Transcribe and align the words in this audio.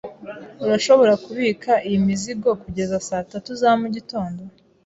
Urashobora 0.65 1.13
kubika 1.25 1.71
iyi 1.87 1.97
mizigo 2.07 2.49
kugeza 2.63 2.95
saa 3.07 3.27
tatu 3.31 3.51
za 3.61 3.69
mugitondo? 3.81 4.41